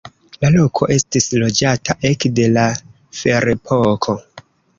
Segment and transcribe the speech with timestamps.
[0.43, 2.65] La loko estis loĝata ekde la
[3.21, 4.19] ferepoko.